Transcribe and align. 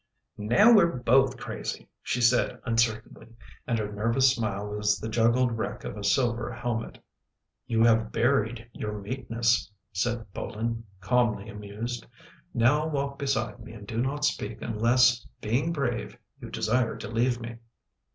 "Now 0.37 0.73
we're 0.73 0.97
both 0.97 1.37
crazy," 1.37 1.87
she 2.01 2.21
said 2.21 2.59
uncertainly, 2.65 3.35
and 3.67 3.77
her 3.77 3.91
nervous 3.91 4.33
smile 4.33 4.67
was 4.69 4.97
the 4.99 5.07
juggled 5.07 5.59
wreck 5.59 5.83
of 5.83 5.95
a 5.95 6.03
silver 6.03 6.51
helmet." 6.51 6.97
You 7.67 7.83
have 7.83 8.11
buried 8.11 8.67
your 8.73 8.93
meekness," 8.99 9.71
said 9.93 10.33
Bolin, 10.33 10.85
calmly 11.01 11.49
amused." 11.49 12.07
Now 12.55 12.87
walk 12.87 13.19
beside 13.19 13.59
me 13.63 13.73
and 13.73 13.85
do 13.85 14.01
not 14.01 14.25
speak 14.25 14.63
unless, 14.63 15.23
being 15.39 15.71
brave, 15.71 16.17
you 16.39 16.49
desire 16.49 16.97
to 16.97 17.07
leave 17.07 17.39
me." 17.39 17.57